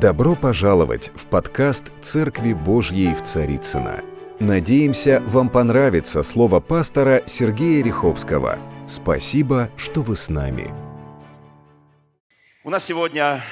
[0.00, 4.02] Добро пожаловать в подкаст «Церкви Божьей в Царицына.
[4.38, 8.58] Надеемся, вам понравится слово пастора Сергея Риховского.
[8.88, 10.72] Спасибо, что вы с нами.
[12.64, 13.42] У нас сегодня,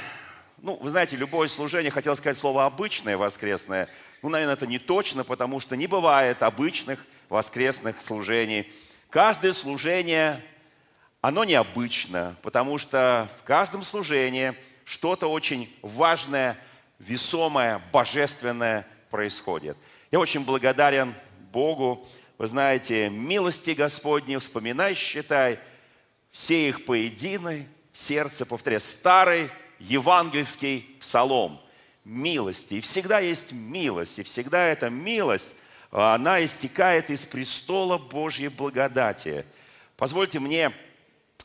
[0.62, 3.86] ну, вы знаете, любое служение, хотел сказать слово «обычное» воскресное.
[4.22, 8.72] Ну, наверное, это не точно, потому что не бывает обычных воскресных служений.
[9.10, 10.42] Каждое служение,
[11.20, 14.54] оно необычно, потому что в каждом служении–
[14.88, 16.56] что-то очень важное,
[16.98, 19.76] весомое, божественное происходит.
[20.10, 21.14] Я очень благодарен
[21.52, 22.08] Богу.
[22.38, 25.58] Вы знаете, милости Господни, вспоминай, считай,
[26.30, 31.60] все их поедины в сердце, повторяю, старый евангельский псалом
[32.02, 32.74] милости.
[32.74, 35.54] И всегда есть милость, и всегда эта милость,
[35.90, 39.44] она истекает из престола Божьей благодати.
[39.98, 40.72] Позвольте мне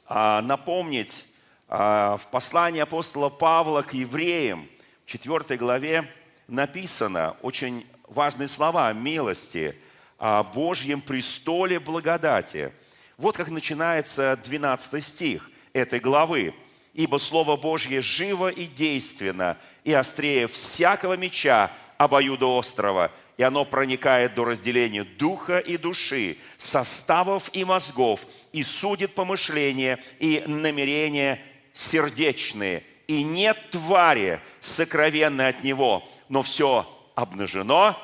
[0.05, 1.25] а, напомнить
[1.67, 4.67] в послании апостола Павла к евреям,
[5.05, 6.07] в 4 главе,
[6.47, 9.75] написано очень важные слова о милости,
[10.17, 12.71] о Божьем престоле благодати.
[13.17, 16.53] Вот как начинается 12 стих этой главы.
[16.93, 24.45] «Ибо Слово Божье живо и действенно, и острее всякого меча обоюдоострого, и оно проникает до
[24.45, 31.41] разделения духа и души, составов и мозгов, и судит помышления и намерения
[31.73, 37.97] сердечные, и нет твари сокровенной от него, но все обнажено,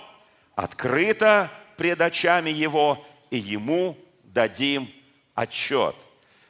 [0.56, 4.89] открыто пред очами его, и ему дадим
[5.36, 5.95] отчет.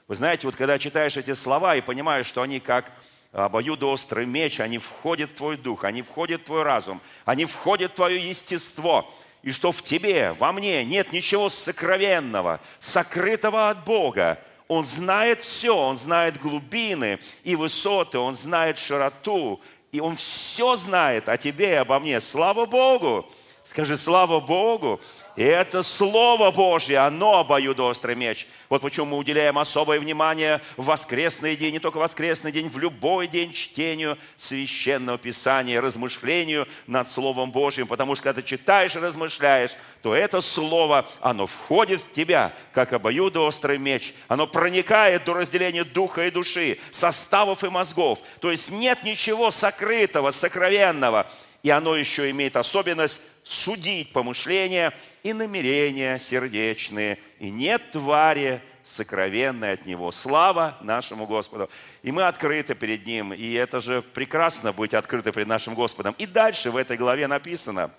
[0.07, 2.91] Вы знаете, вот когда читаешь эти слова и понимаешь, что они как
[3.31, 7.95] обоюдоострый меч, они входят в твой дух, они входят в твой разум, они входят в
[7.95, 14.85] твое естество, и что в тебе, во мне нет ничего сокровенного, сокрытого от Бога, он
[14.85, 19.59] знает все, Он знает глубины и высоты, Он знает широту,
[19.91, 22.21] и Он все знает о тебе и обо мне.
[22.21, 23.27] Слава Богу!
[23.69, 24.99] Скажи, слава Богу!
[25.35, 28.47] И это Слово Божье, оно обоюдоострый меч.
[28.67, 32.79] Вот почему мы уделяем особое внимание в воскресный день, не только в воскресный день, в
[32.79, 37.85] любой день чтению Священного Писания, размышлению над Словом Божьим.
[37.85, 42.93] Потому что когда ты читаешь и размышляешь, то это Слово, оно входит в тебя, как
[42.93, 44.15] обоюдоострый меч.
[44.29, 48.17] Оно проникает до разделения духа и души, составов и мозгов.
[48.41, 51.29] То есть нет ничего сокрытого, сокровенного.
[51.61, 54.93] И оно еще имеет особенность судить помышления
[55.23, 60.11] и намерения сердечные, и нет твари сокровенной от Него.
[60.11, 61.67] Слава нашему Господу.
[62.03, 66.13] И мы открыты перед Ним, и это же прекрасно быть открыты перед нашим Господом.
[66.19, 67.89] И дальше в этой главе написано,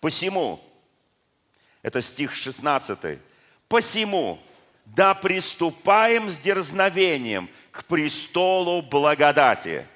[0.00, 0.60] «Посему»,
[1.82, 3.20] это стих 16,
[3.68, 4.40] «Посему,
[4.86, 9.86] да приступаем с дерзновением к престолу благодати».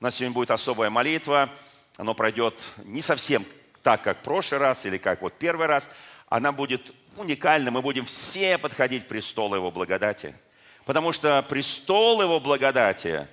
[0.00, 1.50] У нас сегодня будет особая молитва,
[1.98, 3.44] оно пройдет не совсем
[3.84, 5.90] так, как в прошлый раз или как вот первый раз,
[6.28, 7.70] она будет уникальна.
[7.70, 10.34] Мы будем все подходить к престолу Его благодати.
[10.86, 13.28] Потому что престол Его благодати,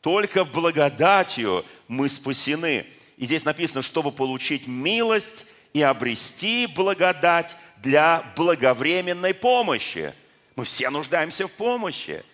[0.00, 2.86] только благодатью мы спасены.
[3.16, 10.12] И здесь написано, чтобы получить милость и обрести благодать для благовременной помощи.
[10.56, 12.24] Мы все нуждаемся в помощи.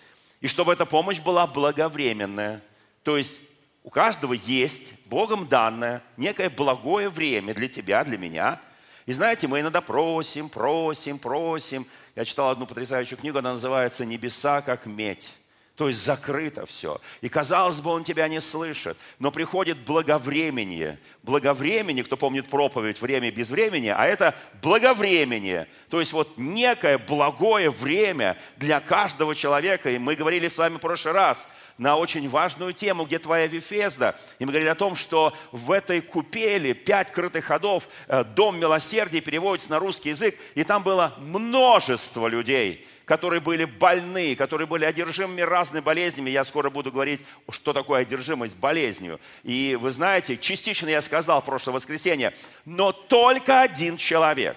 [0.41, 2.63] И чтобы эта помощь была благовременная.
[3.03, 3.39] То есть
[3.85, 8.59] у каждого есть Богом данное некое благое время для тебя, для меня.
[9.05, 11.87] И знаете, мы иногда просим, просим, просим.
[12.17, 15.31] Я читал одну потрясающую книгу, она называется «Небеса как медь».
[15.77, 17.01] То есть закрыто все.
[17.21, 18.97] И казалось бы, он тебя не слышит.
[19.19, 20.99] Но приходит благовременье.
[21.25, 25.69] Благовременье, кто помнит проповедь «Время без времени», а это благовременье.
[25.91, 29.91] То есть вот некое благое время для каждого человека.
[29.91, 31.47] И мы говорили с вами в прошлый раз–
[31.77, 34.17] на очень важную тему, где твоя Вифезда.
[34.39, 39.21] И мы говорили о том, что в этой купели пять крытых ходов, э, дом милосердия
[39.21, 45.41] переводится на русский язык, и там было множество людей, которые были больны, которые были одержимыми
[45.41, 46.31] разными болезнями.
[46.31, 47.21] Я скоро буду говорить,
[47.51, 49.21] что такое одержимость болезнью.
[49.43, 52.33] И вы знаете, частично я сказал в прошлое воскресенье,
[52.65, 54.57] но только один человек.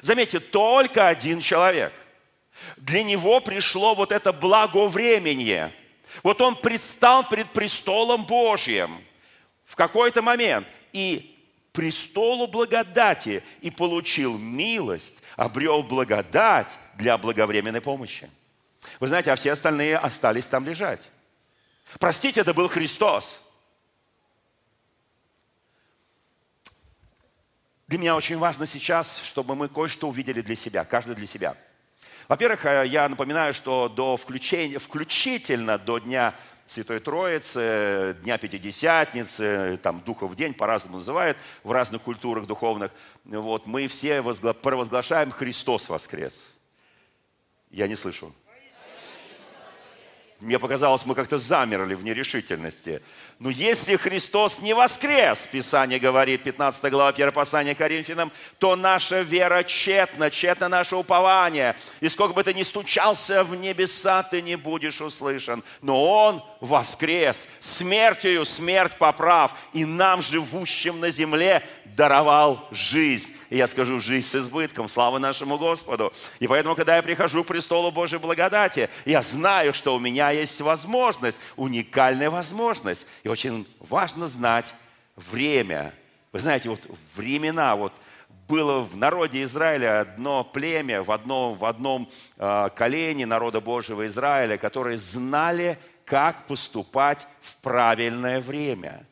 [0.00, 1.92] Заметьте, только один человек.
[2.76, 5.72] Для него пришло вот это благовременье.
[6.22, 8.90] Вот он предстал пред престолом Божьим
[9.64, 11.38] в какой-то момент и
[11.72, 18.28] престолу благодати и получил милость, обрел благодать для благовременной помощи.
[18.98, 21.08] Вы знаете, а все остальные остались там лежать.
[21.98, 23.40] Простите, это был Христос.
[27.86, 31.56] Для меня очень важно сейчас, чтобы мы кое-что увидели для себя, каждый для себя–
[32.30, 36.32] во-первых, э, я напоминаю, что до включения, включительно до дня
[36.64, 42.92] Святой Троицы, Дня Пятидесятницы, там Духа в день, по-разному называют в разных культурах духовных.
[43.24, 46.46] Вот, мы все провозглашаем «Христос воскрес».
[47.72, 48.32] Я не слышу.
[50.40, 53.02] Мне показалось, мы как-то замерли в нерешительности.
[53.38, 59.62] Но если Христос не воскрес, Писание говорит, 15 глава 1 послания Коринфянам, то наша вера
[59.62, 61.76] тщетна, тщетно наше упование.
[62.00, 65.62] И сколько бы ты ни стучался в небеса, ты не будешь услышан.
[65.82, 71.66] Но Он воскрес, смертью смерть поправ, и нам, живущим на земле,
[71.96, 73.32] даровал жизнь.
[73.50, 76.12] И я скажу, жизнь с избытком, слава нашему Господу.
[76.38, 80.60] И поэтому, когда я прихожу к престолу Божьей благодати, я знаю, что у меня есть
[80.60, 83.06] возможность, уникальная возможность.
[83.22, 84.74] И очень важно знать
[85.16, 85.94] время.
[86.32, 87.92] Вы знаете, вот времена, вот
[88.48, 94.56] было в народе Израиля одно племя в одном, в одном э, колене народа Божьего Израиля,
[94.56, 99.06] которые знали, как поступать в правильное время.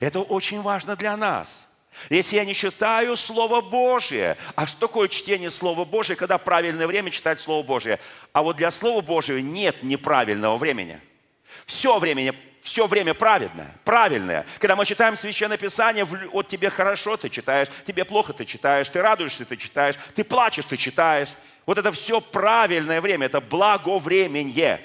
[0.00, 1.66] Это очень важно для нас.
[2.10, 7.10] Если я не читаю Слово Божие, а что такое чтение Слова Божие, когда правильное время
[7.10, 7.98] читать Слово Божие?
[8.32, 11.00] А вот для Слова Божьего нет неправильного времени.
[11.66, 14.46] Все время, все время праведное, правильное.
[14.58, 19.00] Когда мы читаем Священное Писание, вот тебе хорошо, ты читаешь, тебе плохо, ты читаешь, ты
[19.00, 21.30] радуешься, ты читаешь, ты плачешь, ты читаешь.
[21.66, 24.80] Вот это все правильное время, это благовременье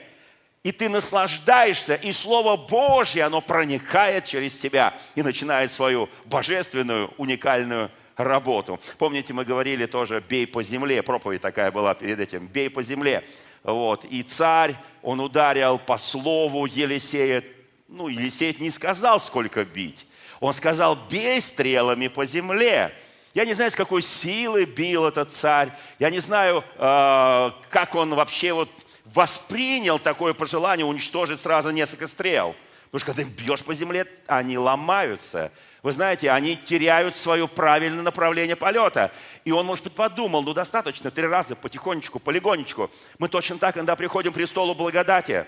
[0.63, 7.89] и ты наслаждаешься, и Слово Божье, оно проникает через тебя и начинает свою божественную, уникальную
[8.17, 8.79] работу.
[8.97, 13.25] Помните, мы говорили тоже «бей по земле», проповедь такая была перед этим, «бей по земле».
[13.63, 14.05] Вот.
[14.05, 17.43] И царь, он ударил по слову Елисея.
[17.87, 20.05] Ну, Елисей не сказал, сколько бить.
[20.39, 22.93] Он сказал, бей стрелами по земле.
[23.33, 25.69] Я не знаю, с какой силы бил этот царь.
[25.99, 28.69] Я не знаю, э, как он вообще вот
[29.13, 32.55] воспринял такое пожелание уничтожить сразу несколько стрел.
[32.85, 35.51] Потому что когда им бьешь по земле, они ломаются.
[35.83, 39.11] Вы знаете, они теряют свое правильное направление полета.
[39.45, 42.89] И он, может быть, подумал, ну достаточно, три раза, потихонечку, полигонечку.
[43.19, 45.45] Мы точно так иногда приходим к престолу благодати.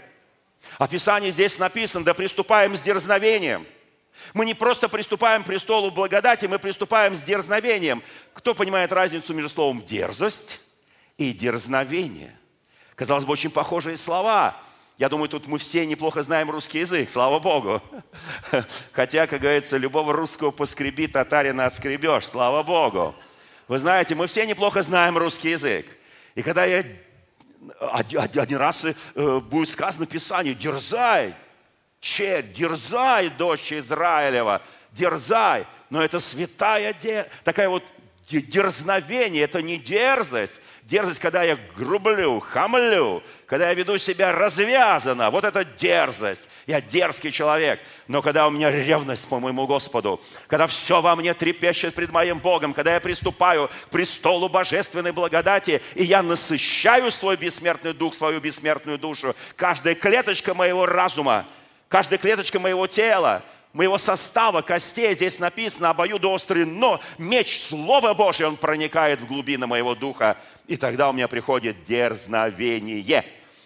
[0.77, 3.65] А в Писании здесь написано, да приступаем с дерзновением.
[4.33, 8.03] Мы не просто приступаем к престолу благодати, мы приступаем с дерзновением.
[8.33, 10.59] Кто понимает разницу между словом дерзость
[11.17, 12.37] и дерзновение?
[13.01, 14.55] Казалось бы, очень похожие слова.
[14.99, 17.81] Я думаю, тут мы все неплохо знаем русский язык, слава Богу.
[18.93, 23.15] Хотя, как говорится, любого русского поскреби, татарина отскребешь, слава Богу.
[23.67, 25.87] Вы знаете, мы все неплохо знаем русский язык.
[26.35, 26.83] И когда я
[28.19, 31.33] один раз э, будет сказано в Писании, дерзай,
[31.99, 34.61] че, дерзай, дочь Израилева,
[34.91, 35.65] дерзай.
[35.89, 36.95] Но это святая,
[37.43, 37.83] такая вот
[38.39, 40.61] дерзновение, это не дерзость.
[40.83, 45.29] Дерзость, когда я грублю, хамлю, когда я веду себя развязанно.
[45.29, 46.49] Вот это дерзость.
[46.67, 47.79] Я дерзкий человек.
[48.07, 52.39] Но когда у меня ревность по моему Господу, когда все во мне трепещет пред моим
[52.39, 58.39] Богом, когда я приступаю к престолу божественной благодати, и я насыщаю свой бессмертный дух, свою
[58.39, 61.45] бессмертную душу, каждая клеточка моего разума,
[61.87, 68.57] каждая клеточка моего тела, моего состава, костей, здесь написано обоюдоострый, но меч Слова Божьего, он
[68.57, 70.37] проникает в глубины моего духа,
[70.67, 73.23] и тогда у меня приходит дерзновение.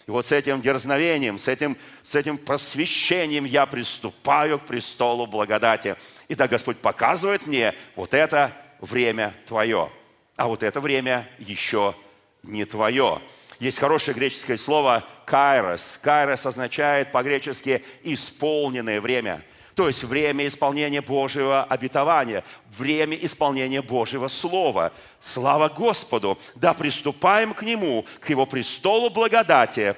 [0.07, 5.95] И вот с этим дерзновением, с этим, с этим посвящением я приступаю к престолу благодати.
[6.27, 9.91] И так Господь показывает мне, вот это время твое,
[10.35, 11.95] а вот это время еще
[12.43, 13.19] не твое.
[13.59, 15.99] Есть хорошее греческое слово «кайрос».
[16.03, 19.43] «Кайрос» означает по-гречески «исполненное время».
[19.75, 22.45] То есть время исполнения Божьего обетования,
[22.77, 24.93] время исполнения Божьего Слова.
[25.19, 26.39] Слава Господу!
[26.55, 29.95] Да, приступаем к Нему, к Его престолу благодати,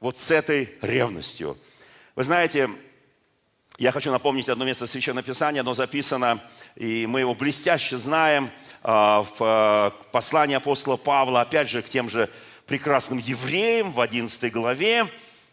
[0.00, 1.56] вот с этой ревностью.
[2.14, 2.68] Вы знаете,
[3.78, 6.38] я хочу напомнить одно место Священного Писания, оно записано,
[6.76, 8.50] и мы его блестяще знаем,
[8.82, 12.28] а, в а, послании апостола Павла, опять же, к тем же
[12.66, 15.06] прекрасным евреям в 11 главе,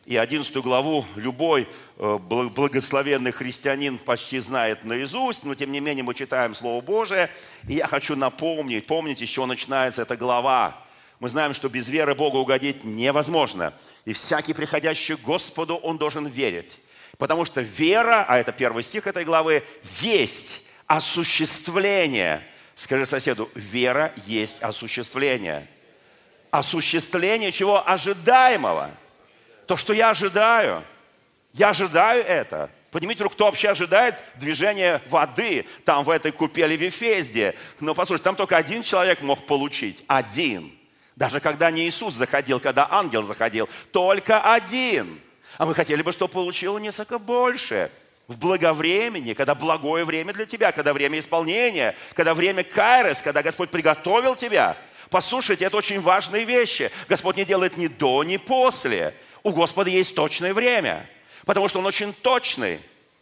[0.05, 1.67] и 11 главу любой
[1.97, 7.29] э, благословенный христианин почти знает наизусть, но тем не менее мы читаем Слово Божие.
[7.69, 10.75] И я хочу напомнить, помните, с чего начинается эта глава.
[11.21, 13.73] Мы знаем, что без веры Богу угодить невозможно.
[14.03, 16.79] И всякий приходящий к Господу, он должен верить.
[17.17, 19.63] Потому что вера, а это первый стих этой главы,
[20.01, 22.45] есть осуществление.
[22.75, 25.65] Скажи соседу, вера есть осуществление.
[26.51, 27.87] Осуществление чего?
[27.87, 28.91] Ожидаемого–
[29.67, 30.83] то, что я ожидаю.
[31.53, 32.69] Я ожидаю это.
[32.91, 37.55] Поднимите руку, кто вообще ожидает движения воды там в этой купели в Ефезде.
[37.79, 40.03] Но послушайте, там только один человек мог получить.
[40.07, 40.71] Один.
[41.15, 43.67] Даже когда не Иисус заходил, когда ангел заходил.
[43.91, 45.19] Только один.
[45.57, 47.91] А мы хотели бы, чтобы получила несколько больше.
[48.27, 53.69] В благовремени, когда благое время для тебя, когда время исполнения, когда время кайрес, когда Господь
[53.69, 54.77] приготовил тебя.
[55.09, 56.91] Послушайте, это очень важные вещи.
[57.09, 59.13] Господь не делает ни до, ни после.
[59.43, 61.07] У Господа есть точное время,
[61.45, 62.79] потому что Он очень точный.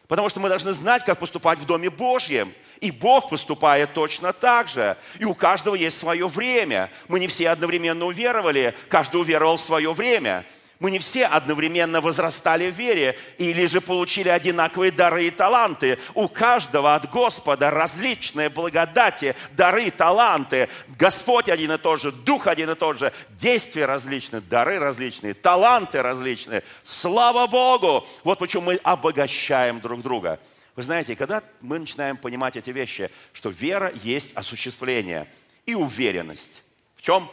[0.08, 2.54] Потому что мы должны знать, как поступать в Доме Божьем.
[2.82, 4.98] И Бог поступает точно так же.
[5.20, 6.92] И у каждого есть свое время.
[7.08, 10.46] Мы не все одновременно уверовали, каждый уверовал в свое время.
[10.82, 16.00] Мы не все одновременно возрастали в вере или же получили одинаковые дары и таланты.
[16.16, 20.70] У каждого от Господа различные благодати, дары, таланты.
[20.98, 26.02] Господь один и тот же, Дух один и тот же, действия различные, дары различные, таланты
[26.02, 26.64] различные.
[26.82, 28.04] Слава Богу!
[28.24, 30.40] Вот почему мы обогащаем друг друга.
[30.76, 35.32] Вы знаете, когда мы начинаем понимать эти вещи, что вера есть осуществление
[35.68, 36.64] и уверенность.
[36.96, 37.30] В чем?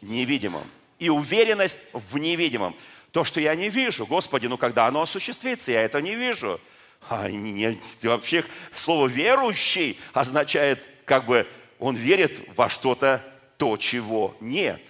[0.00, 0.64] Невидимом
[1.00, 2.76] и уверенность в невидимом.
[3.10, 6.60] То, что я не вижу, Господи, ну когда оно осуществится, я это не вижу.
[7.08, 13.24] А нет, вообще слово «верующий» означает, как бы он верит во что-то
[13.56, 14.80] то, чего нет.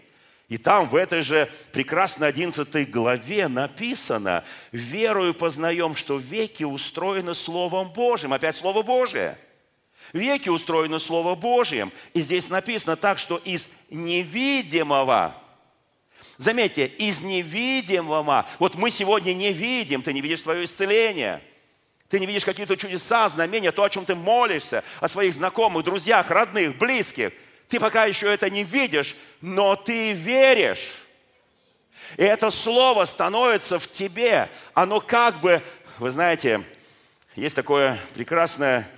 [0.49, 7.93] И там в этой же прекрасной 11 главе написано, «Верою познаем, что веки устроены Словом
[7.93, 8.33] Божьим».
[8.33, 9.38] Опять Слово Божие.
[10.12, 11.93] Веки устроены Словом Божьим.
[12.14, 15.37] И здесь написано так, что из невидимого–
[16.40, 21.42] Заметьте, из невидимого, вот мы сегодня не видим, ты не видишь свое исцеление,
[22.09, 26.30] ты не видишь какие-то чудеса, знамения, то, о чем ты молишься, о своих знакомых, друзьях,
[26.30, 27.35] родных, близких.
[27.68, 30.94] Ты пока еще это не видишь, но ты веришь.
[32.16, 34.49] И это слово становится в тебе.
[34.73, 35.62] Оно как бы,
[35.99, 36.64] вы знаете,
[37.37, 38.90] есть такое прекрасное,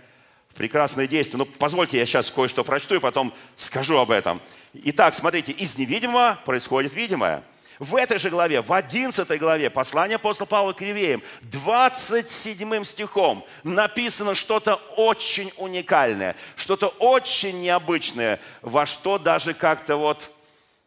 [0.54, 1.38] прекрасное действие.
[1.38, 4.40] Ну, позвольте, я сейчас кое-что прочту и потом скажу об этом.
[4.74, 7.42] Итак, смотрите, из невидимого происходит видимое.
[7.78, 14.34] В этой же главе, в 11 главе послания апостола Павла к Евреям, 27 стихом написано
[14.34, 20.30] что-то очень уникальное, что-то очень необычное, во что даже как-то вот,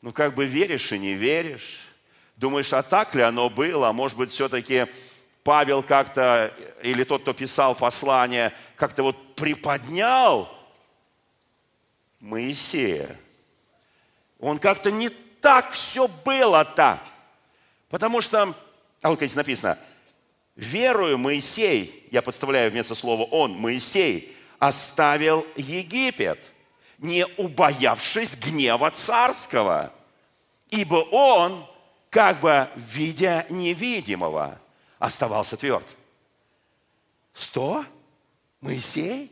[0.02, 1.82] ну как бы веришь и не веришь.
[2.38, 3.92] Думаешь, а так ли оно было?
[3.92, 4.88] Может быть, все-таки
[5.44, 10.50] Павел как-то, или тот, кто писал послание, как-то вот приподнял
[12.20, 13.16] Моисея–
[14.46, 17.02] он как-то не так все было-то.
[17.90, 18.54] Потому что,
[19.02, 19.76] а вот здесь написано,
[20.56, 26.52] верую Моисей, я подставляю вместо слова он, Моисей, оставил Египет,
[27.00, 29.92] не убоявшись гнева царского,
[30.70, 31.66] ибо он,
[32.12, 34.60] как бы видя невидимого,
[35.00, 35.88] оставался тверд.
[37.34, 37.84] Что?
[38.62, 39.32] Моисей,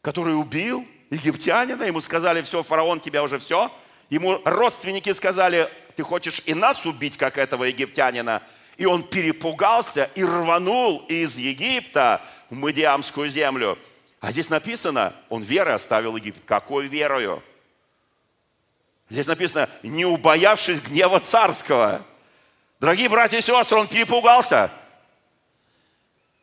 [0.00, 3.70] который убил египтянина, ему сказали, все, фараон, тебя уже все–
[4.10, 8.42] Ему родственники сказали, ты хочешь и нас убить, как этого египтянина?
[8.76, 12.20] И он перепугался и рванул из Египта
[12.50, 13.78] в Мадиамскую землю.
[14.20, 16.42] А здесь написано, он верой оставил Египет.
[16.46, 17.42] Какой верою?
[19.10, 22.04] Здесь написано, не убоявшись гнева царского.
[22.80, 24.70] Дорогие братья и сестры, он перепугался–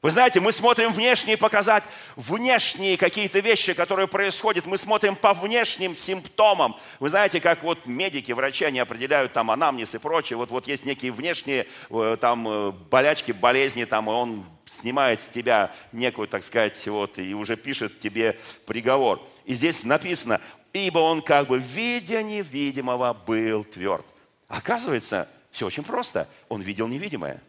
[0.01, 1.83] вы знаете, мы смотрим внешние показать,
[2.15, 6.75] внешние какие-то вещи, которые происходят, мы смотрим по внешним симптомам.
[6.99, 10.37] Вы знаете, как вот медики, врачи, они определяют там анамнез и прочее.
[10.37, 15.29] Вот, вот есть некие внешние э, там э, болячки, болезни, там, и он снимает с
[15.29, 19.21] тебя некую, так сказать, вот, и уже пишет тебе приговор.
[19.45, 20.41] И здесь написано,
[20.73, 24.05] ибо он как бы видя невидимого был тверд.
[24.47, 26.27] Оказывается, все очень просто.
[26.49, 27.39] Он видел невидимое.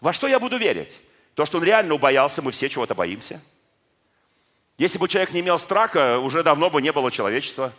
[0.00, 1.00] Во что я буду верить?
[1.34, 3.40] То, что он реально убоялся, мы все чего-то боимся.
[4.78, 7.72] Если бы человек не имел страха, уже давно бы не было человечества.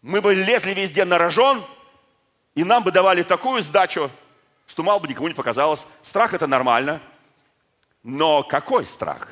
[0.00, 1.64] Мы бы лезли везде на рожон,
[2.54, 4.10] и нам бы давали такую сдачу,
[4.66, 5.86] что мало бы никому не показалось.
[6.02, 7.00] Страх– это нормально.
[8.02, 9.28] Но какой страх?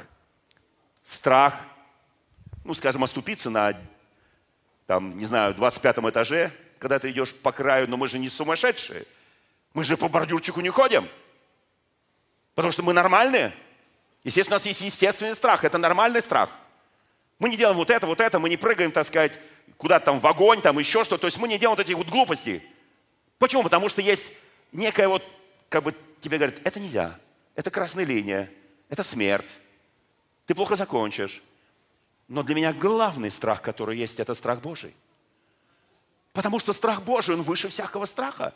[1.03, 1.55] Страх,
[2.65, 3.75] ну, скажем, оступиться на,
[4.87, 9.07] там, не знаю, 25 этаже, когда ты идешь по краю, но мы же не сумасшедшие.
[9.75, 11.09] Мы же по бордюрчику не ходим–
[12.61, 13.55] Потому что мы нормальные.
[14.23, 15.65] Естественно, у нас есть естественный страх.
[15.65, 16.51] Это нормальный страх.
[17.39, 19.39] Мы не делаем вот это, вот это, мы не прыгаем, так сказать,
[19.79, 21.23] куда-то там в огонь, там еще что-то.
[21.23, 22.63] То есть мы не делаем вот этих вот глупостей.
[23.39, 23.63] Почему?
[23.63, 24.37] Потому что есть
[24.73, 25.25] некая вот,
[25.71, 27.19] как бы тебе говорят, это нельзя,
[27.55, 28.51] это красная линия,
[28.91, 29.49] это смерть,
[30.45, 31.41] ты плохо закончишь.
[32.29, 34.95] Но для меня главный страх, который есть, это страх Божий.
[36.35, 38.53] Потому что страх Божий, он выше всякого страха.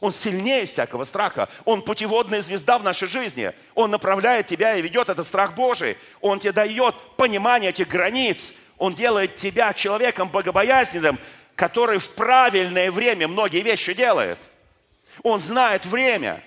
[0.00, 1.48] Он сильнее всякого страха.
[1.64, 3.52] Он путеводная звезда в нашей жизни.
[3.74, 5.08] Он направляет тебя и ведет.
[5.08, 5.96] Это страх Божий.
[6.20, 8.54] Он тебе дает понимание этих границ.
[8.76, 11.18] Он делает тебя человеком богобоязненным,
[11.54, 14.38] который в правильное время многие вещи делает.
[15.22, 16.42] Он знает время.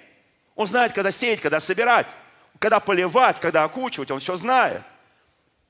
[0.56, 2.08] Он знает, когда сеять, когда собирать,
[2.60, 4.12] когда поливать, когда окучивать.
[4.12, 4.84] Он все знает.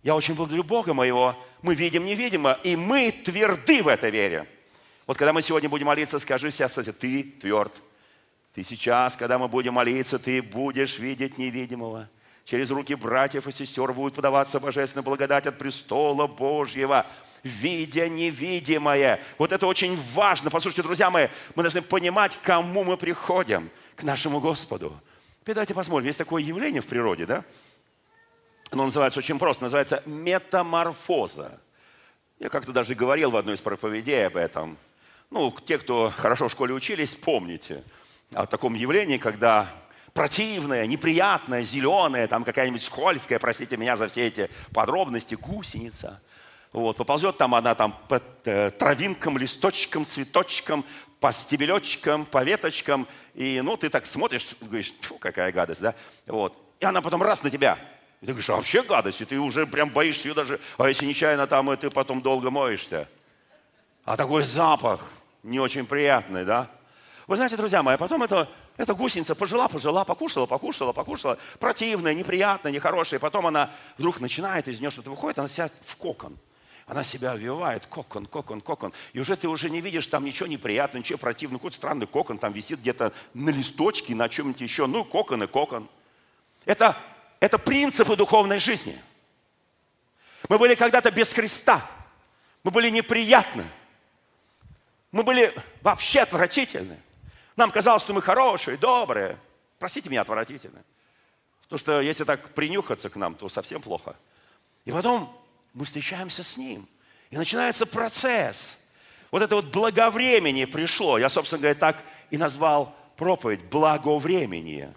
[0.03, 1.35] Я очень благодарю Бога моего.
[1.61, 4.45] Мы видим невидимо, и мы тверды в этой вере.
[5.09, 7.73] Вот когда мы сегодня будем молиться, скажи себе, кстати, ты тверд.
[8.53, 12.07] Ты сейчас, когда мы будем молиться, ты будешь видеть невидимого.
[12.45, 17.07] Через руки братьев и сестер будет подаваться божественная благодать от престола Божьего,
[17.41, 19.19] видя невидимое.
[19.39, 20.51] Вот это очень важно.
[20.51, 24.95] Послушайте, друзья мои, мы должны понимать, к кому мы приходим, к нашему Господу.
[25.41, 26.05] Теперь давайте посмотрим.
[26.05, 27.43] Есть такое явление в природе, да?
[28.69, 31.59] Оно называется очень просто, называется метаморфоза.
[32.37, 34.77] Я как-то даже говорил в одной из проповедей об этом.
[35.31, 37.83] Ну, те, кто хорошо в школе учились, помните
[38.33, 39.67] о таком явлении, когда
[40.13, 46.21] противная, неприятная, зеленая, там какая-нибудь скользкая, простите меня за все эти подробности, гусеница.
[46.71, 50.85] Вот, поползет там она там по э, травинкам, листочкам, цветочкам,
[51.19, 53.07] по стебелечкам, по веточкам.
[53.33, 55.95] И, ну, ты так смотришь, говоришь, фу, какая гадость, да?
[56.27, 56.55] Вот.
[56.79, 57.77] И она потом раз на тебя.
[58.21, 61.05] И ты говоришь, а вообще гадость, и ты уже прям боишься ее даже, а если
[61.05, 63.07] нечаянно там, и ты потом долго моешься.
[64.03, 65.01] А такой запах
[65.43, 66.69] не очень приятный, да?
[67.27, 72.13] Вы знаете, друзья мои, а потом это, эта гусеница пожила, пожила, покушала, покушала, покушала, противная,
[72.13, 73.19] неприятная, нехорошая.
[73.19, 76.37] И потом она вдруг начинает, из нее что-то выходит, она сядет в кокон.
[76.87, 78.93] Она себя обвивает, кокон, кокон, кокон.
[79.13, 81.59] И уже ты уже не видишь там ничего неприятного, ничего противного.
[81.59, 84.87] Какой-то странный кокон там висит где-то на листочке, на чем-нибудь еще.
[84.87, 85.87] Ну, кокон и кокон.
[86.65, 86.97] Это,
[87.39, 88.97] это принципы духовной жизни.
[90.47, 91.85] Мы были когда-то без Христа.
[92.63, 93.65] Мы были неприятны.
[95.11, 96.97] Мы были вообще отвратительны.
[97.55, 99.37] Нам казалось, что мы хорошие, добрые.
[99.79, 100.83] Простите меня, отвратительные.
[101.63, 104.15] Потому что если так принюхаться к нам, то совсем плохо.
[104.85, 105.35] И потом
[105.73, 106.87] мы встречаемся с Ним.
[107.31, 108.77] И начинается процесс.
[109.31, 111.17] Вот это вот благовремение пришло.
[111.17, 114.93] Я, собственно говоря, так и назвал проповедь «Благовремение».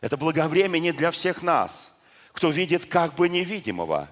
[0.00, 1.90] Это благовремение для всех нас,
[2.32, 4.08] кто видит как бы невидимого.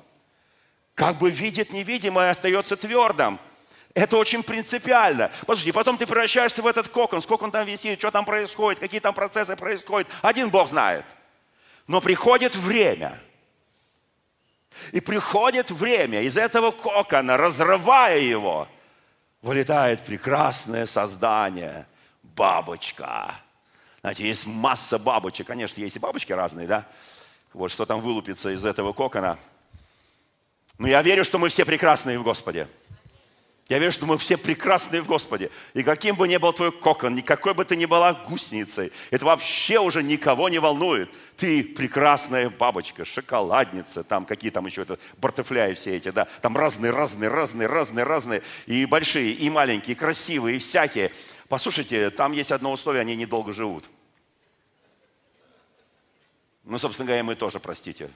[0.95, 3.41] Как бы видит невидимое, остается твердым–
[3.95, 5.31] это очень принципиально.
[5.47, 9.01] Послушайте, потом ты превращаешься в этот кокон, сколько он там висит, что там происходит, какие
[9.01, 10.09] там процессы происходят.
[10.23, 11.05] Один Бог знает.
[11.87, 13.19] Но приходит время.
[14.93, 18.69] И приходит время, из этого кокона, разрывая его,
[19.43, 21.87] вылетает прекрасное создание,
[22.23, 23.35] бабочка.
[24.01, 25.49] Знаете, есть масса бабочек.
[25.49, 26.87] Конечно, есть и бабочки разные, да?
[27.53, 29.37] Вот что там вылупится из этого кокона.
[30.79, 32.69] Но я верю, что мы все прекрасные в Господе.
[33.71, 35.49] Я верю, что мы все прекрасные в Господе.
[35.75, 39.79] И каким бы ни был твой кокон, никакой бы ты ни была гусеницей, это вообще
[39.79, 41.09] уже никого не волнует.
[41.37, 46.91] Ты прекрасная бабочка, шоколадница, там какие там еще это, бартефляи все эти, да, там разные,
[46.91, 51.13] разные, разные, разные, разные, и большие, и маленькие, и красивые, и всякие.
[51.49, 53.89] Послушайте, там есть одно условие, они недолго живут.
[56.65, 58.11] Ну, собственно говоря, мы тоже, простите.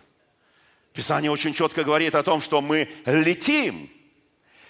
[0.92, 3.88] Писание очень четко говорит о том, что мы летим–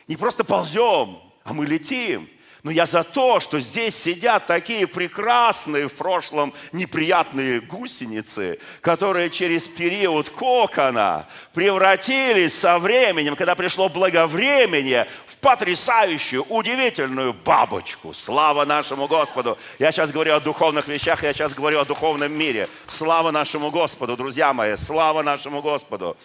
[0.09, 2.29] не просто ползем, а мы летим.
[2.65, 9.69] Но я за то, что здесь сидят такие прекрасные в прошлом неприятные гусеницы, которые через
[9.69, 18.15] период кокона превратились со временем, когда пришло благовремение, в потрясающую, удивительную бабочку.
[18.15, 19.59] Слава нашему Господу!
[19.79, 22.67] Я сейчас говорю о духовных вещах, я сейчас говорю о духовном мире.
[22.87, 26.17] Слава нашему Господу, друзья мои, слава нашему Господу!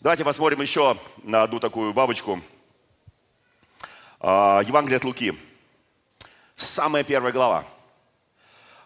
[0.00, 2.40] Давайте посмотрим еще на одну такую бабочку–
[4.26, 5.38] Евангелие от Луки.
[6.56, 7.64] Самая первая глава.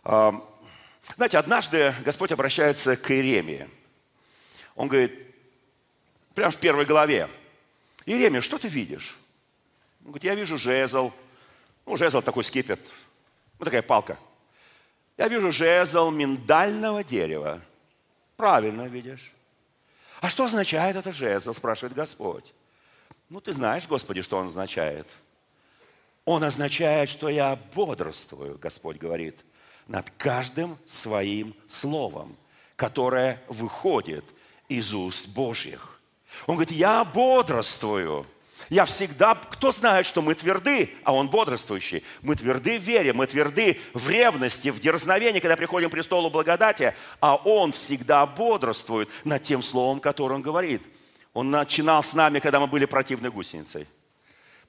[0.05, 0.35] А,
[1.16, 3.66] знаете, однажды Господь обращается к Иеремии.
[4.74, 5.35] Он говорит,
[6.35, 7.31] прямо в первой главе,
[8.05, 9.18] Иеремия, что ты видишь?
[10.00, 11.11] Он говорит, я вижу жезл.
[11.87, 12.92] Ну, жезл такой скипет.
[13.59, 14.18] Вот такая палка.
[15.16, 17.62] Я вижу жезл миндального дерева.
[18.37, 19.33] Правильно видишь.
[20.20, 22.53] А что означает это жезл, спрашивает Господь.
[23.31, 25.09] Ну, ты знаешь, Господи, что он означает.
[26.31, 29.37] Он означает, что я бодрствую, Господь говорит,
[29.88, 32.37] над каждым своим словом,
[32.77, 34.25] которое выходит
[34.69, 36.01] из уст Божьих.
[36.47, 38.29] Он говорит, я бодрствую.
[38.69, 42.05] Я всегда, кто знает, что мы тверды, а он бодрствующий.
[42.23, 46.95] Мы тверды в вере, мы тверды в ревности, в дерзновении, когда приходим к престолу благодати,
[47.19, 50.83] а он всегда бодрствует над тем словом, которое он говорит.
[51.35, 53.88] Он начинал с нами, когда мы были противной гусеницей.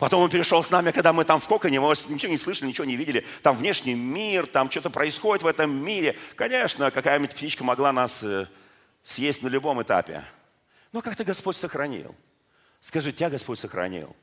[0.01, 2.85] Потом он перешел с нами, когда мы там в коконе, мы ничего не слышали, ничего
[2.85, 3.23] не видели.
[3.43, 6.17] Там внешний мир, там что-то происходит в этом мире.
[6.35, 8.47] Конечно, какая-нибудь птичка могла нас э,
[9.03, 10.23] съесть на любом этапе.
[10.91, 12.15] Но как-то Господь сохранил.
[12.79, 14.15] Скажи, тебя Господь сохранил.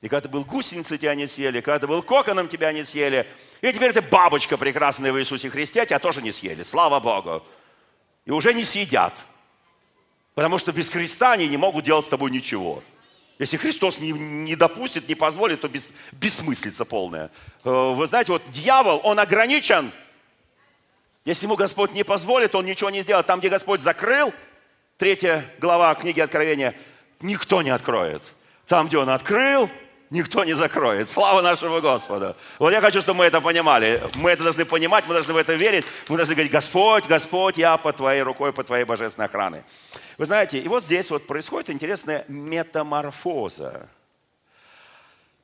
[0.00, 1.60] И когда ты был гусеницей, тебя не съели.
[1.60, 3.24] Когда ты был коконом, тебя не съели.
[3.60, 6.64] И теперь ты бабочка прекрасная в Иисусе Христе, тебя тоже не съели.
[6.64, 7.46] Слава Богу.
[8.24, 9.14] И уже не съедят.
[10.34, 12.82] Потому что без Христа они не могут делать с тобой ничего.
[13.40, 17.30] Если Христос не, не допустит, не позволит, то без, бессмыслица полная.
[17.64, 19.90] Э, вы знаете, вот дьявол, он ограничен.
[21.24, 23.26] Если ему Господь не позволит, он ничего не сделает.
[23.26, 24.34] Там, где Господь закрыл,
[24.98, 26.74] третья глава книги Откровения,
[27.22, 28.22] никто не откроет.
[28.66, 29.70] Там, где он открыл,
[30.10, 31.08] никто не закроет.
[31.08, 32.36] Слава нашему Господу.
[32.58, 34.02] Вот я хочу, чтобы мы это понимали.
[34.16, 35.84] Мы это должны понимать, мы должны в это верить.
[36.08, 39.62] Мы должны говорить, Господь, Господь, я под Твоей рукой, под Твоей божественной охраной.
[40.18, 43.88] Вы знаете, и вот здесь вот происходит интересная метаморфоза.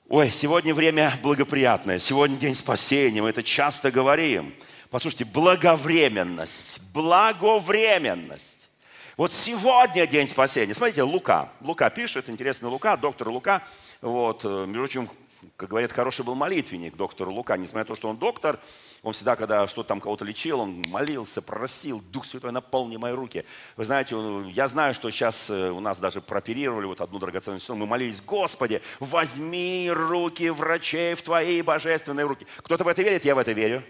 [0.08, 4.54] Ой, сегодня время благоприятное, сегодня день спасения, мы это часто говорим.
[4.88, 8.68] Послушайте, благовременность, благовременность.
[9.16, 10.74] Вот сегодня день спасения.
[10.74, 11.48] Смотрите, Лука.
[11.60, 13.62] Лука пишет, интересно, Лука, доктор Лука.
[14.06, 15.10] Вот, э, между прочим,
[15.56, 17.56] как говорят, хороший был молитвенник доктор Лука.
[17.56, 18.60] Несмотря на то, что он доктор,
[19.02, 23.44] он всегда, когда что-то там кого-то лечил, он молился, просил, Дух Святой, наполни мои руки.
[23.76, 24.14] Вы знаете,
[24.52, 27.74] я знаю, что сейчас э, у нас даже прооперировали вот одну драгоценную сестру.
[27.74, 32.46] Мы молились, Господи, возьми руки врачей в Твои божественные руки.
[32.58, 33.82] Кто-то в это верит, я в это верю.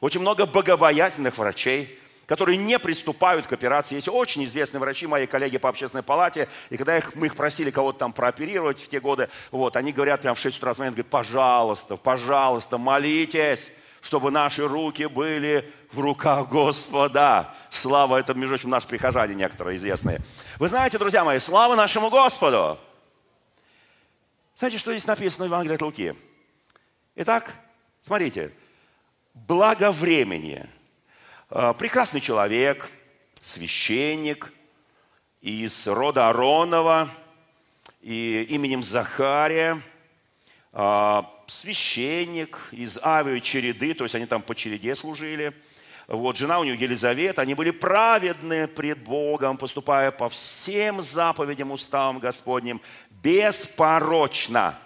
[0.00, 3.96] Очень много богобоязненных врачей, которые не приступают к операции.
[3.96, 7.70] Есть очень известные врачи, мои коллеги по общественной палате, и когда их, мы их просили
[7.70, 11.10] кого-то там прооперировать в те годы, вот, они говорят прям в 6 утра звонят, говорят,
[11.10, 13.68] пожалуйста, пожалуйста, молитесь,
[14.00, 17.54] чтобы наши руки были в руках Господа.
[17.70, 20.20] Слава, это, между прочим, наши прихожане некоторые известные.
[20.58, 22.78] Вы знаете, друзья мои, слава нашему Господу!
[24.54, 26.14] Знаете, что здесь написано в Евангелии от Луки?
[27.16, 27.52] Итак,
[28.02, 28.52] смотрите,
[29.34, 30.81] благовремение– Э,
[31.52, 32.90] прекрасный человек,
[33.42, 34.50] священник
[35.42, 37.10] из рода Аронова
[38.00, 39.78] и именем Захария,
[40.72, 45.52] э, священник из Авио череды, то есть они там по череде служили.
[46.08, 52.18] Вот, жена у него Елизавета, они были праведны пред Богом, поступая по всем заповедям, уставам
[52.18, 54.78] Господним, беспорочно.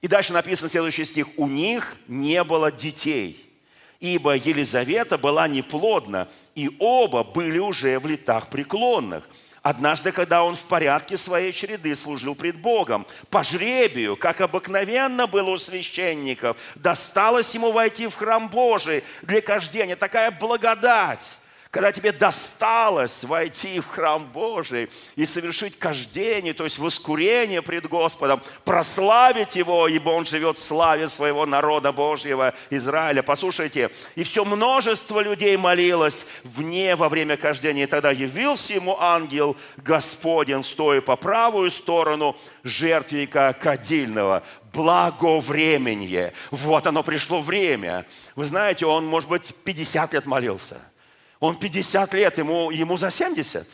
[0.00, 1.28] И дальше написано следующий стих.
[1.36, 3.40] У них не было детей–
[4.00, 9.28] ибо Елизавета была неплодна, и оба были уже в летах преклонных.
[9.62, 15.50] Однажды, когда он в порядке своей череды служил пред Богом, по жребию, как обыкновенно было
[15.50, 19.96] у священников, досталось ему войти в храм Божий для кождения.
[19.96, 21.40] Такая благодать
[21.76, 28.40] когда тебе досталось войти в храм Божий и совершить кождение, то есть воскурение пред Господом,
[28.64, 33.22] прославить Его, ибо Он живет в славе своего народа Божьего, Израиля.
[33.22, 37.82] Послушайте, и все множество людей молилось вне во время кождения.
[37.82, 46.32] И тогда явился ему ангел Господень, стоя по правую сторону жертвенника кадильного благовременье.
[46.50, 48.06] Вот оно пришло время.
[48.34, 50.80] Вы знаете, он, может быть, 50 лет молился–
[51.40, 53.66] он 50 лет, ему, ему за 70.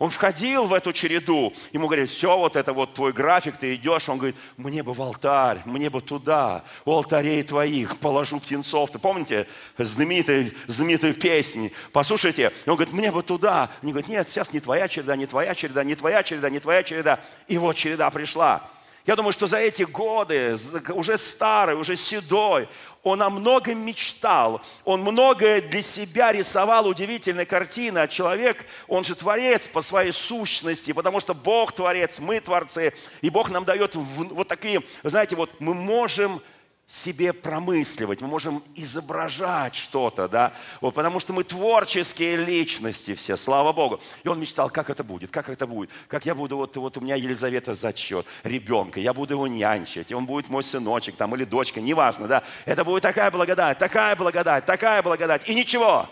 [0.00, 4.08] Он входил в эту череду, ему говорят, все, вот это вот твой график, ты идешь.
[4.08, 8.90] Он говорит, мне бы в алтарь, мне бы туда, у алтарей твоих положу птенцов.
[8.90, 9.46] Ты помните
[9.76, 11.70] знаменитую, знаменитую песню?
[11.92, 13.68] Послушайте, он говорит, мне бы туда.
[13.82, 16.82] Они говорят, нет, сейчас не твоя череда, не твоя череда, не твоя череда, не твоя
[16.82, 17.20] череда.
[17.46, 18.70] И вот череда пришла.
[19.04, 20.56] Я думаю, что за эти годы,
[20.94, 22.68] уже старый, уже седой,
[23.02, 27.98] он о многом мечтал, он многое для себя рисовал, удивительные картины.
[27.98, 32.92] А человек, он же творец по своей сущности, потому что Бог творец, мы творцы.
[33.22, 36.42] И Бог нам дает вот такие, знаете, вот мы можем
[36.90, 43.72] себе промысливать, мы можем изображать что-то, да, вот, потому что мы творческие личности все, слава
[43.72, 44.00] Богу.
[44.24, 47.00] И он мечтал, как это будет, как это будет, как я буду, вот, вот у
[47.00, 51.44] меня Елизавета зачет, ребенка, я буду его нянчить, и он будет мой сыночек там или
[51.44, 56.08] дочка, неважно, да, это будет такая благодать, такая благодать, такая благодать, и ничего.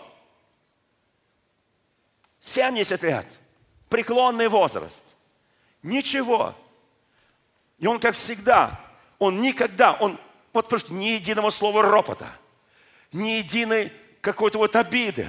[2.39, 3.27] 70 лет,
[3.89, 5.03] преклонный возраст,
[5.83, 6.55] ничего.
[7.79, 8.79] И он, как всегда,
[9.17, 10.17] он никогда, он
[10.53, 12.31] вот просто ни единого слова ропота,
[13.11, 15.27] ни единой какой-то вот обиды,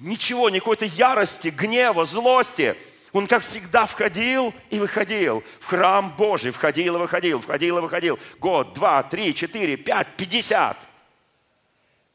[0.00, 2.76] ничего, никакой-то ярости, гнева, злости.
[3.12, 8.18] Он, как всегда, входил и выходил в храм Божий, входил и выходил, входил и выходил.
[8.38, 10.76] Год, два, три, четыре, пять, пятьдесят.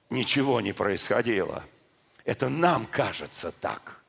[0.09, 1.63] Ничего не происходило.
[2.25, 3.99] Это нам кажется так.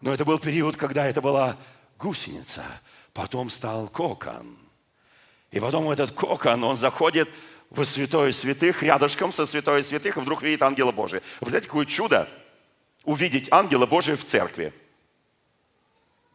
[0.00, 1.56] Но это был период, когда это была
[1.98, 2.64] гусеница,
[3.12, 4.58] потом стал кокон–
[5.50, 7.28] и потом этот кокон, он заходит
[7.70, 11.22] в святое святых, рядышком со святое святых, и вдруг видит ангела Божия.
[11.40, 12.28] Вы знаете, какое чудо
[13.04, 14.72] увидеть ангела Божия в церкви.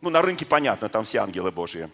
[0.01, 1.89] Ну, на рынке понятно, там все ангелы Божьи.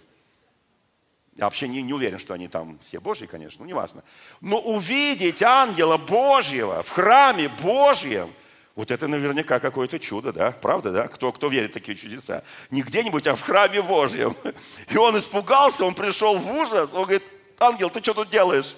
[1.36, 4.04] Я вообще не, не уверен, что они там все Божьи, конечно, ну неважно.
[4.42, 8.34] Но увидеть ангела Божьего в храме Божьем,
[8.80, 10.52] вот это наверняка какое-то чудо, да?
[10.52, 11.10] Правда, да?
[11.10, 12.44] Кто, кто верит в такие чудеса?
[12.72, 14.38] Не где-нибудь, а в храме Божьем.
[14.90, 16.94] И он испугался, он пришел в ужас.
[16.94, 17.24] Он говорит,
[17.60, 18.78] ангел, ты что тут делаешь?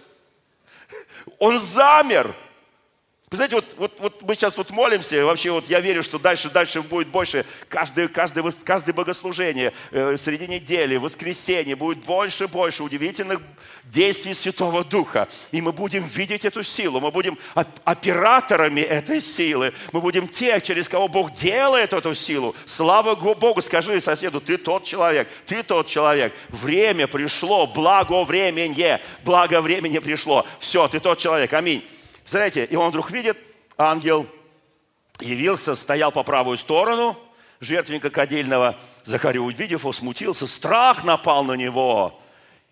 [1.38, 2.34] Он замер.
[3.32, 6.50] Вы знаете, вот, вот, вот мы сейчас тут молимся, вообще вот я верю, что дальше,
[6.50, 13.40] дальше будет больше, каждое, каждое, каждое богослужение э, среди недели, воскресенье, будет больше больше удивительных
[13.86, 15.30] действий Святого Духа.
[15.54, 17.38] И мы будем видеть эту силу, мы будем
[17.86, 22.54] операторами этой силы, мы будем те, через кого Бог делает эту силу.
[22.66, 26.34] Слава Богу, скажи соседу, ты тот человек, ты тот человек.
[26.50, 30.46] Время пришло, благо времени, благо времени пришло.
[30.60, 31.82] Все, ты тот человек, аминь.
[32.32, 33.38] Знаете, и он вдруг видит,
[33.78, 34.26] ангел
[35.20, 37.18] явился, стоял по правую сторону
[37.60, 38.80] жертвенника кадильного.
[39.04, 42.18] Захарий, увидев его, смутился, страх напал на него.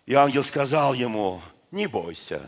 [0.06, 1.42] И ангел сказал ему,
[1.72, 2.40] не бойся,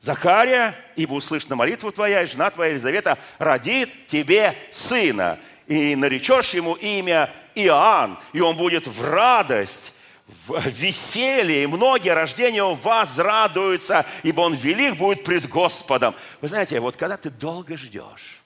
[0.00, 6.74] Захария, ибо услышана молитва твоя, и жена твоя Елизавета родит тебе сына, и наречешь ему
[6.74, 9.92] имя Иоанн, и он будет в радость
[10.28, 16.14] в веселье, и многие рождения возрадуются, ибо он велик будет пред Господом.
[16.40, 18.42] Вы знаете, вот когда ты долго ждешь,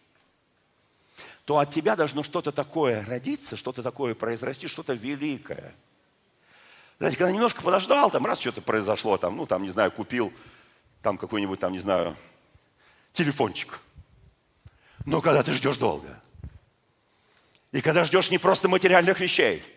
[1.44, 5.74] то от тебя должно что-то такое родиться, что-то такое произрасти, что-то великое.
[6.98, 10.32] Знаете, когда немножко подождал, там раз что-то произошло, там, ну, там, не знаю, купил
[11.02, 12.16] там какой-нибудь, там, не знаю,
[13.12, 13.80] телефончик.
[15.04, 16.20] Но когда ты ждешь долго,
[17.72, 19.64] и когда ждешь не просто материальных вещей–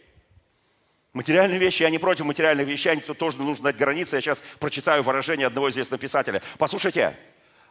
[1.16, 4.18] Материальные вещи, я не против материальных вещей, то тоже нужно знать границы.
[4.18, 6.42] Я сейчас прочитаю выражение одного известного писателя.
[6.58, 7.16] Послушайте,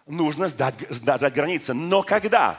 [0.07, 1.75] нужно сдать, сдать границы.
[1.75, 2.59] Но когда?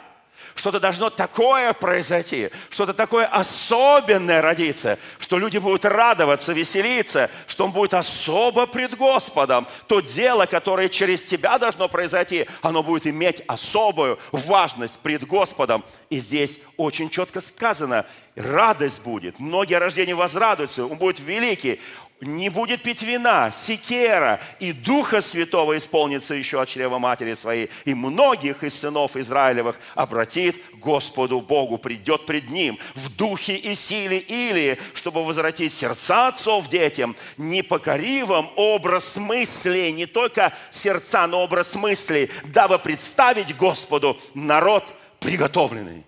[0.56, 7.72] Что-то должно такое произойти, что-то такое особенное родиться, что люди будут радоваться, веселиться, что он
[7.72, 9.68] будет особо пред Господом.
[9.88, 15.84] То дело, которое через тебя должно произойти, оно будет иметь особую важность пред Господом.
[16.10, 21.80] И здесь очень четко сказано, радость будет, многие рождения возрадуются, он будет великий,
[22.22, 27.94] не будет пить вина, секера, и Духа Святого исполнится еще от чрева матери своей, и
[27.94, 34.80] многих из сынов Израилевых обратит Господу Богу, придет пред Ним в духе и силе или,
[34.94, 42.80] чтобы возвратить сердца отцов детям, непокоривым образ мыслей, не только сердца, но образ мыслей, дабы
[42.80, 46.06] представить Господу народ приготовленный.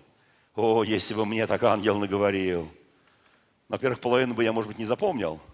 [0.56, 2.68] О, если бы мне так ангел наговорил.
[3.68, 5.40] Во-первых, половину бы я, может быть, не запомнил–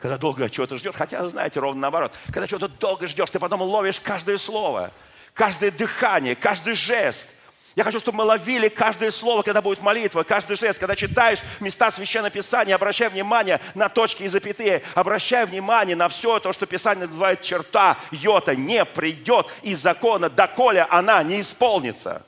[0.00, 2.14] когда долго чего-то ждешь, хотя, знаете, ровно наоборот.
[2.26, 4.90] Когда чего-то долго ждешь, ты потом ловишь каждое слово,
[5.34, 7.30] каждое дыхание, каждый жест.
[7.76, 11.90] Я хочу, чтобы мы ловили каждое слово, когда будет молитва, каждый жест, когда читаешь места
[11.90, 17.06] Священного Писания, обращай внимание на точки и запятые, обращай внимание на все то, что Писание
[17.06, 22.24] называет черта, йота, не придет из закона, доколе она не исполнится.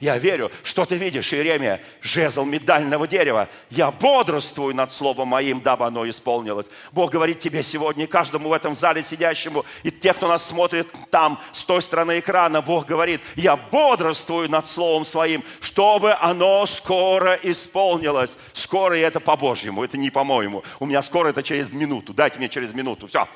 [0.00, 3.50] Я верю, что ты видишь, Иеремия, жезл медального дерева.
[3.68, 6.70] Я бодрствую над словом моим, дабы оно исполнилось.
[6.90, 11.38] Бог говорит тебе сегодня, каждому в этом зале сидящему, и тех, кто нас смотрит там,
[11.52, 18.38] с той стороны экрана, Бог говорит, я бодрствую над словом своим, чтобы оно скоро исполнилось.
[18.54, 20.64] Скоро, и это по-божьему, это не по-моему.
[20.78, 22.14] У меня скоро это через минуту.
[22.14, 23.06] Дайте мне через минуту.
[23.06, 23.28] Все.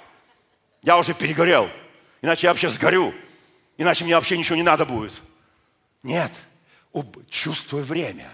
[0.82, 1.68] Я уже перегорел.
[2.22, 3.12] Иначе я вообще сгорю.
[3.76, 5.12] Иначе мне вообще ничего не надо будет.
[6.02, 6.30] Нет.
[7.28, 8.30] Чувствуй время.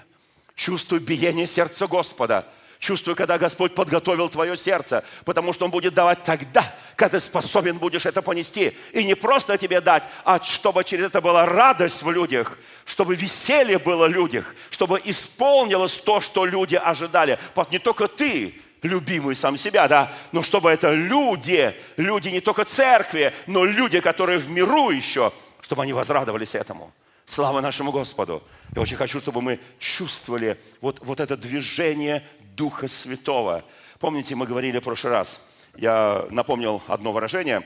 [0.55, 2.47] Чувствуй биение сердца Господа.
[2.79, 7.77] Чувствуй, когда Господь подготовил твое сердце, потому что Он будет давать тогда, когда ты способен
[7.77, 8.73] будешь это понести.
[8.93, 13.79] И не просто тебе дать, а чтобы через это была радость в людях, чтобы веселье
[13.79, 17.39] было в людях, чтобы исполнилось то, что люди ожидали.
[17.71, 23.35] Не только ты, любимый сам себя, да, но чтобы это люди, люди не только церкви,
[23.47, 26.95] но люди, которые в миру еще, чтобы они возрадовались этому.
[27.31, 28.43] Слава нашему Господу!
[28.75, 33.65] Я очень хочу, чтобы мы чувствовали вот, вот это движение Духа Святого.
[34.01, 37.65] Помните, мы говорили в прошлый раз, я напомнил одно выражение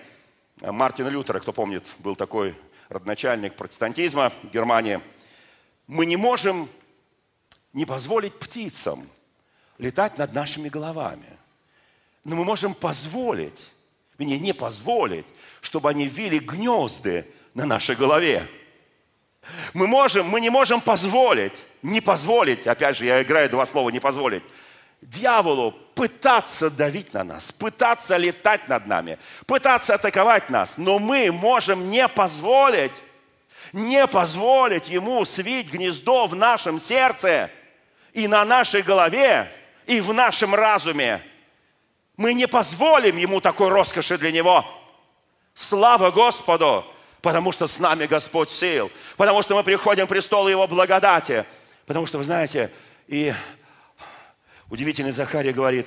[0.60, 2.54] Мартина Лютера, кто помнит, был такой
[2.90, 5.00] родоначальник протестантизма в Германии.
[5.86, 6.68] Мы не можем
[7.72, 9.08] не позволить птицам
[9.78, 11.38] летать над нашими головами.
[12.22, 13.70] Но мы можем позволить,
[14.18, 15.26] вернее, не позволить,
[15.62, 18.46] чтобы они вили гнезды на нашей голове.
[19.72, 24.00] Мы, можем, мы не можем позволить, не позволить, опять же, я играю два слова, не
[24.00, 24.42] позволить,
[25.02, 30.78] дьяволу пытаться давить на нас, пытаться летать над нами, пытаться атаковать нас.
[30.78, 32.92] Но мы можем не позволить,
[33.72, 37.50] не позволить ему свить гнездо в нашем сердце
[38.12, 39.50] и на нашей голове,
[39.86, 41.20] и в нашем разуме.
[42.16, 44.64] Мы не позволим ему такой роскоши для него.
[45.54, 46.84] Слава Господу!
[47.24, 48.90] Потому что с нами Господь сил.
[49.16, 51.46] Потому что мы приходим к престолу Его благодати.
[51.86, 52.70] Потому что, вы знаете,
[53.08, 53.32] и
[54.68, 55.86] удивительный Захария говорит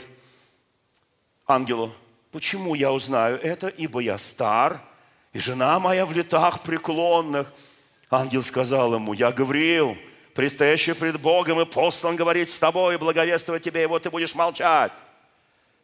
[1.45, 1.93] ангелу,
[2.31, 4.81] почему я узнаю это, ибо я стар,
[5.31, 7.53] и жена моя в летах преклонных.
[8.09, 9.95] Ангел сказал ему, я Гавриил,
[10.33, 14.33] предстоящий пред Богом, и послан говорить с тобой, и благовествовать тебе, и вот ты будешь
[14.33, 14.93] молчать.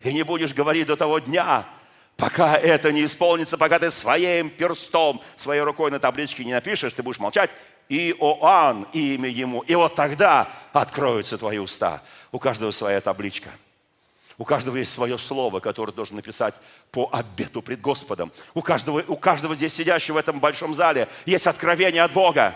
[0.02, 1.68] И не будешь говорить до того дня,
[2.18, 7.04] Пока это не исполнится, пока ты своим перстом, своей рукой на табличке не напишешь, ты
[7.04, 7.50] будешь молчать.
[7.90, 9.62] Иоанн, имя ему.
[9.62, 12.02] И вот тогда откроются твои уста.
[12.32, 13.50] У каждого своя табличка.
[14.38, 16.56] У каждого есть свое слово, которое должен написать
[16.92, 18.32] по обету пред Господом.
[18.54, 22.56] У каждого, у каждого здесь сидящего в этом большом зале есть откровение от Бога.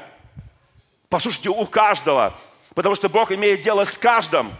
[1.09, 2.37] Послушайте, у каждого.
[2.73, 4.51] Потому что Бог имеет дело с каждым.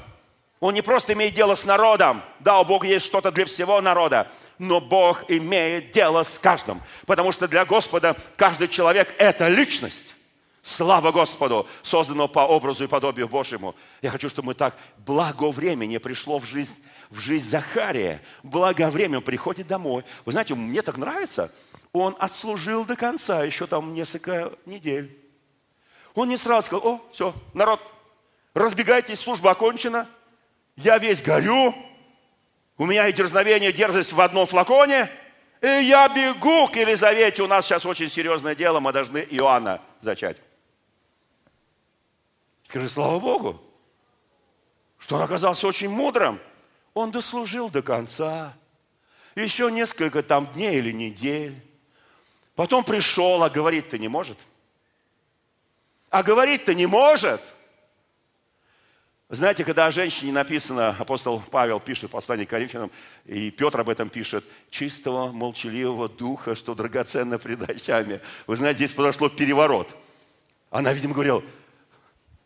[0.60, 2.22] Он не просто имеет дело с народом.
[2.39, 4.28] Да, у Бога есть что-то для всего народа
[4.60, 6.82] но Бог имеет дело с каждым.
[7.06, 10.15] Потому что для Господа каждый человек– это личность.
[10.63, 13.76] Слава Господу, созданного по образу и подобию Божьему.
[14.02, 16.76] Я хочу, чтобы мы так благо времени пришло в жизнь,
[17.10, 18.22] в жизнь Захария.
[18.43, 18.91] Благо
[19.22, 20.04] приходит домой.
[20.26, 21.54] Вы знаете, мне так нравится.
[21.93, 25.17] Он отслужил до конца, еще там несколько недель.
[26.15, 27.80] Он не сразу сказал, о, все, народ,
[28.54, 30.06] разбегайтесь, служба окончена.
[30.77, 31.75] Я весь горю,
[32.77, 35.09] у меня и дерзновение, дерзость в одном флаконе,
[35.59, 37.41] и я бегу к Елизавете.
[37.41, 40.37] У нас сейчас очень серьезное дело, мы должны Иоанна зачать.
[42.63, 43.59] Скажи, слава Богу,
[44.99, 46.39] что он оказался очень мудрым.
[46.93, 48.53] Он дослужил до конца.
[49.35, 51.55] Еще несколько там дней или недель.
[52.55, 54.37] Потом пришел, а говорить-то не может.
[56.09, 57.41] А говорить-то не может–
[59.29, 62.89] знаете, когда о женщине написано, апостол Павел пишет послание к Коринфянам,
[63.25, 68.21] и Петр об этом пишет, чистого, молчаливого духа, что драгоценно пред очами.
[68.45, 69.93] Вы знаете, здесь произошло переворот.
[70.69, 71.43] Она, видимо, говорила,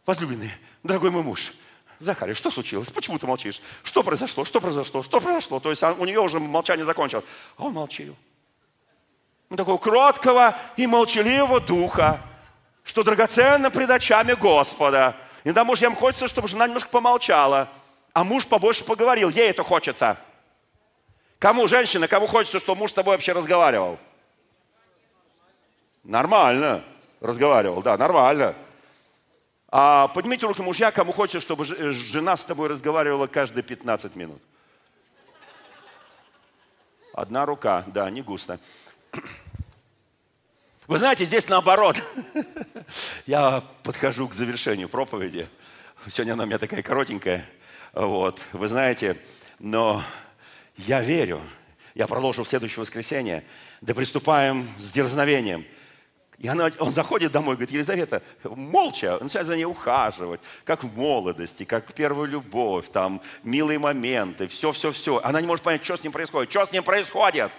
[0.08, 1.54] возлюбленный, дорогой мой муж,
[2.00, 2.90] Захарий, что случилось?
[2.90, 3.62] Почему ты молчишь?
[3.84, 4.44] Что произошло?
[4.44, 5.04] Что произошло?
[5.04, 5.60] Что произошло?
[5.60, 7.26] То есть у нее уже молчание закончилось.
[7.58, 8.16] А он молчил.
[9.52, 12.20] Ну, такого кроткого и молчаливого духа,
[12.84, 17.70] что драгоценно пред очами Господа– Иногда мужьям хочется, чтобы жена немножко помолчала,
[18.14, 19.30] а муж побольше поговорил.
[19.30, 20.18] Ей это хочется.
[21.40, 23.98] Кому, женщина, кому хочется, чтобы муж с тобой вообще разговаривал?
[26.04, 26.84] Нормально
[27.20, 28.56] разговаривал, да, нормально.
[29.70, 34.42] А поднимите руки мужья, кому хочется, чтобы жена с тобой разговаривала каждые 15 минут.
[37.14, 38.60] Одна рука, да, не густо.
[40.92, 42.04] Вы знаете, здесь наоборот.
[43.26, 45.48] Я подхожу к завершению проповеди.
[46.06, 47.46] Сегодня она у меня такая коротенькая.
[47.94, 48.42] Вот.
[48.52, 49.16] Вы знаете,
[49.58, 50.04] но
[50.76, 51.42] я верю.
[51.96, 53.46] Я продолжу в следующее воскресенье.
[53.80, 55.66] Да приступаем с дерзновением.
[56.40, 60.98] И она, он заходит домой, говорит, Елизавета, молча, он начинает за ней ухаживать, как в
[60.98, 65.22] молодости, как первую любовь, там, милые моменты, все-все-все.
[65.24, 66.52] Она не может понять, что с ним происходит.
[66.52, 67.50] Что с ним происходит?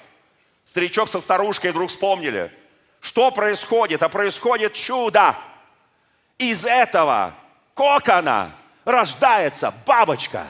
[0.66, 2.52] Старичок со старушкой вдруг вспомнили–
[3.02, 4.02] что происходит?
[4.04, 5.36] А происходит чудо.
[6.38, 7.34] Из этого
[7.74, 8.52] кокона
[8.84, 10.46] рождается бабочка.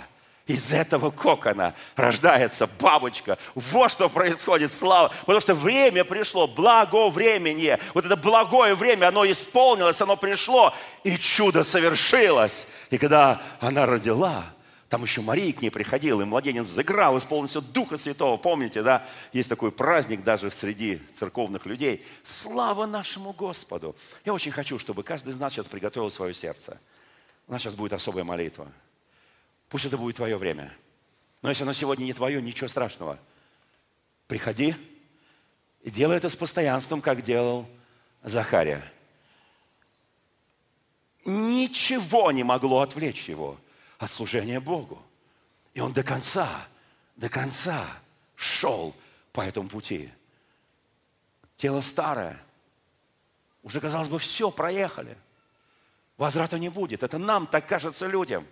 [0.47, 3.38] Из этого кокона рождается бабочка.
[3.55, 5.11] Вот что происходит, слава.
[5.21, 7.79] Потому что время пришло, благо времени.
[7.95, 12.67] Вот это благое время, оно исполнилось, оно пришло, и чудо совершилось.
[12.91, 14.45] И когда она родила,
[14.92, 18.37] там еще Мария к ней приходила, и младенец заграл, исполнился Духа Святого.
[18.37, 19.07] Помните, да?
[19.33, 22.05] Есть такой праздник даже среди церковных людей.
[22.22, 23.96] Слава нашему Господу!
[24.26, 26.78] Я очень хочу, чтобы каждый из нас сейчас приготовил свое сердце.
[27.46, 28.70] У нас сейчас будет особая молитва.
[29.70, 30.70] Пусть это будет твое время.
[31.40, 33.18] Но если оно сегодня не твое, ничего страшного.
[34.26, 34.74] Приходи
[35.85, 37.66] и делай это с постоянством, как делал
[38.22, 38.85] Захария.
[41.24, 43.59] Ничего не могло отвлечь его–
[44.03, 45.01] от служения Богу.
[45.75, 46.49] И он до конца,
[47.15, 47.87] до конца
[48.35, 48.97] шел
[49.33, 50.11] по этому пути.
[51.57, 52.37] Тело старое.
[53.63, 55.17] Уже, казалось бы, все, проехали.
[56.17, 57.05] Возврата не будет.
[57.05, 58.44] Это нам так кажется людям.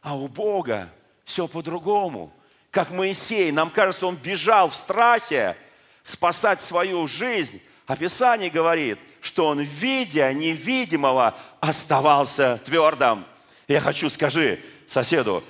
[0.00, 0.90] А у Бога
[1.24, 2.32] все по-другому.
[2.70, 5.58] Как Моисей, нам кажется, он бежал в страхе
[6.02, 7.60] спасать свою жизнь.
[7.86, 13.26] А Писание говорит, что он, видя невидимого, оставался твердым.
[13.70, 15.44] Я хочу, скажи соседу,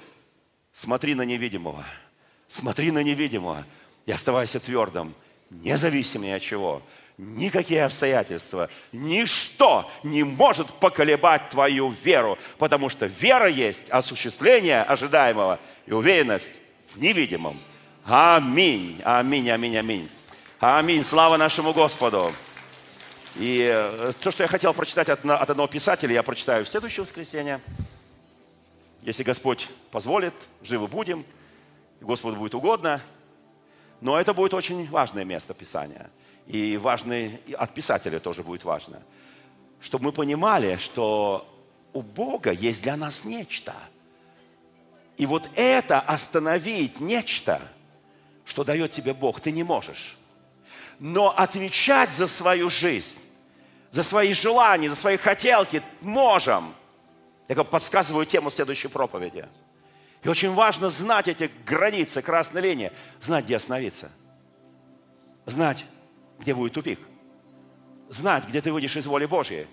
[0.75, 1.83] смотри на невидимого,
[2.49, 3.65] смотри на невидимого
[4.05, 5.15] и оставайся твердым,
[5.49, 6.83] независимо ни от чего.
[7.17, 15.93] Никакие обстоятельства, ничто не может поколебать твою веру, потому что вера есть осуществление ожидаемого и
[15.93, 16.53] уверенность
[16.95, 17.59] в невидимом.
[18.05, 20.11] Аминь, аминь, аминь, аминь.
[20.59, 22.31] Аминь, слава нашему Господу.
[23.37, 27.05] И э, то, что я хотел прочитать от, от одного писателя, я прочитаю в следующее
[27.05, 27.63] воскресенье.
[29.03, 31.25] Если Господь позволит, живы будем,
[32.01, 33.01] Господу будет угодно.
[34.01, 36.11] Но это будет очень важное место Писания.
[36.47, 39.03] И важный, от писателя тоже будет важно.
[39.81, 41.47] Чтобы мы понимали, что
[41.93, 43.75] у Бога есть для нас нечто.
[45.17, 47.61] И вот это остановить нечто,
[48.45, 50.17] что дает тебе Бог, ты не можешь
[51.01, 53.19] но отвечать за свою жизнь,
[53.91, 56.75] за свои желания, за свои хотелки можем.
[57.51, 59.45] Я как подсказываю тему следующей проповеди.
[60.23, 64.09] И очень важно знать эти границы, красной линии, знать, где остановиться.
[65.47, 65.85] Знать,
[66.39, 67.01] где будет тупик.
[68.09, 69.67] Знать, где ты выйдешь из воли Божьей.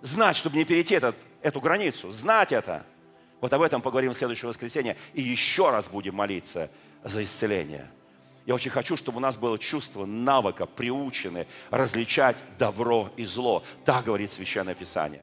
[0.00, 2.10] Знать, чтобы не перейти этот, эту границу.
[2.10, 2.82] Знать это.
[3.42, 4.96] Вот об этом поговорим в следующее воскресенье.
[5.12, 6.70] И еще раз будем молиться
[7.04, 7.90] за исцеление.
[8.46, 13.62] Я очень хочу, чтобы у нас было чувство навыка, приучены различать добро и зло.
[13.84, 15.22] Так говорит Священное Писание.